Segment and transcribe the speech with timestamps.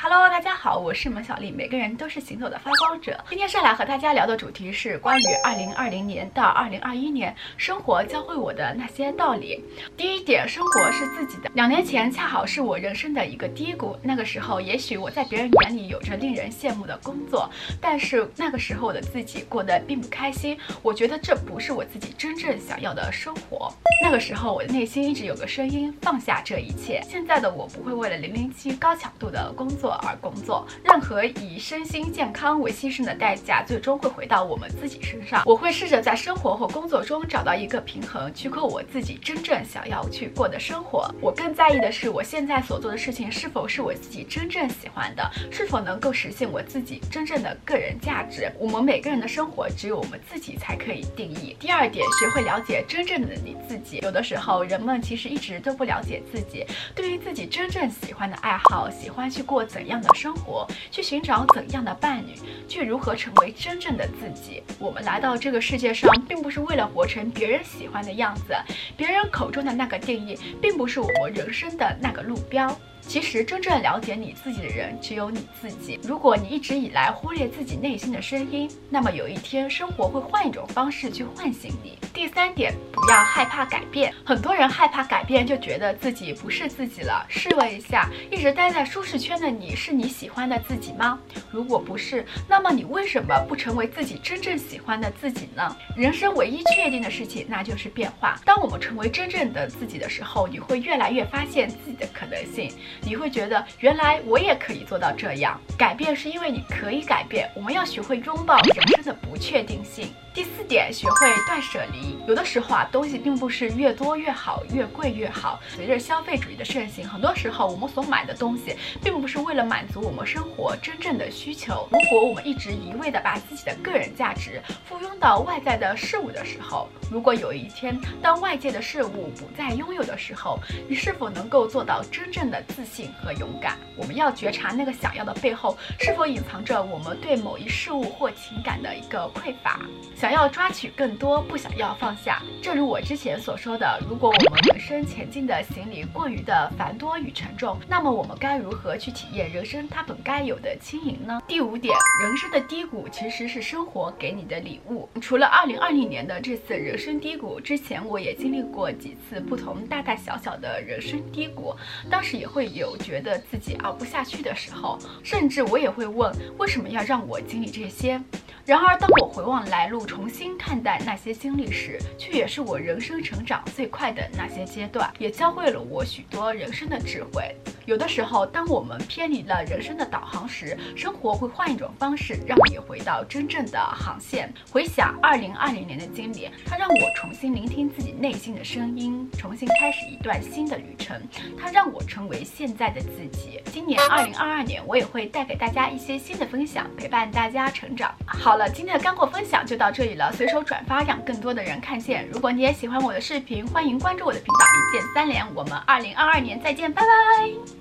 [0.00, 1.50] Hello，大家好，我是蒙小丽。
[1.50, 3.18] 每个人都是行走的发光者。
[3.28, 9.60] 今天上来和大家聊的主题是关于2020年到2021年生活教会我的那些道理。
[9.96, 11.50] 第一点，生活是自己的。
[11.54, 20.56] 两年前恰好是我人生的一个低谷，那个时候也许我在别人眼里有着令人羡慕的工作，但是那个时候的自己过得并不开心。
[20.80, 23.74] 我觉得这不是我自己真正想要的生活。
[24.04, 27.02] 那个时候我的内心一直有个声音，放下这一切。
[27.02, 29.87] 现在的我不会为了零零七高强度的工作。
[29.90, 35.42] 而工作，任何以身心健康为牺牲的代价，最终会回到我们自己身上。
[35.44, 41.12] 我会试着在生活和工作中找到一个平衡，去过我自己真正想要去过的生活。
[41.20, 48.52] 我更在意的是，我现在所做的事情是否是我自己真正喜欢的，是否能够实现我自己真正的个人价值。
[48.58, 51.56] 我们每个人的生活，只有我们自己才可以定义。
[51.58, 53.98] 第二点，学会了解真正的你自己。
[54.02, 59.77] 有的时候，人们其实一直都不了解自己，对于自己真正喜欢的爱好，喜欢去过怎。
[59.78, 62.34] 怎样的生活，去寻找怎样的伴侣，
[62.66, 64.60] 去如何成为真正的自己。
[64.76, 68.56] 我们来到这个世界上，并不是为了活成别人喜欢的样子，
[68.96, 72.76] 别人口中的那个定义，并不是我们人生的那个路标。
[73.00, 75.98] 其实，真正了解你自己的人只有你自己。
[76.02, 81.96] 如果你一直以来忽略自己内心的声音，那么有一天，生活会换一种方式去唤醒你。
[82.12, 84.12] 第三点，不要害怕改变。
[84.26, 87.24] 很多人害怕改变，就觉得自己不是自己了。
[87.30, 91.18] 试问一下，一直待在舒适圈的你，是你喜欢的自己吗？
[91.50, 95.76] 如果不是，那么你为什么不成为自己真正喜欢的自己呢？
[95.96, 98.38] 人生唯一确定的事情，那就是变化。
[98.44, 102.72] 当我们成为真正的自己的时候，你会越来越发现自己的可能性。
[103.02, 105.60] 你会觉得，原来我也可以做到这样。
[105.76, 107.50] 改变是因为你可以改变。
[107.54, 110.08] 我们要学会拥抱人生的不确定性。
[110.34, 112.16] 第四点，学会断舍离。
[112.28, 115.58] 有的时候啊，东西并不是越多越好，越贵越好。
[115.74, 121.88] 随着消费主义的盛行，很多时候我们所买的东西，并不是为了了满足我们生活真正的需求。
[121.90, 130.58] 如果我们一直一味的把自己的个人价值附庸到外在的事物的时候，如果有一天当外界的事物不再拥有的时候，
[130.88, 133.76] 你是否能够做到真正的自信和勇敢？
[133.96, 139.80] 我们要觉察那个想要的背后，是否隐藏着我们对某一事物或情感的一个匮乏。
[140.16, 140.28] 想。
[140.28, 142.42] 要抓取更多，不想要放下。
[142.62, 151.40] 正如我之前所说的，如果我们人生前进的行李过于的繁多与沉重，那么我们该如何去体验人生它本该有的轻盈呢？
[151.48, 155.08] 第五点，人生的低谷其实是生活给你的礼物。
[155.18, 161.72] 除了二零二零年的这次人人生低谷之前，我也经历过几次不同大大小小的人生低谷，
[162.10, 168.20] 当时也会有觉得自己熬不下去的时候，甚至我也会问，为什么要让我经历这些？
[168.66, 177.54] 然而，当我回望来路，重新看待那些经历时，却也是我人生成长最快的那些阶段，也教会了我许多人生的智慧。
[177.88, 184.52] 有的时候，当我们偏离了人生的导航时，生活会换一种方式让你回到真正的航线。
[184.70, 191.18] 回想二零二零年的经历，它让我重新聆听自己内心的声音，重新开始一段新的旅程。
[191.58, 193.58] 它让我成为现在的自己。
[193.72, 198.14] 今年二零二二年，我也会带给大家一些新的分享，陪伴大家成长。
[198.26, 202.28] 好了，今天的干货分享就到这里了，随手转发，让更多的人看见。
[202.28, 205.38] 如果你也喜欢我的视频，欢迎关注我的频道，一键三连。
[205.54, 207.77] 我们二零二二年再见，拜拜。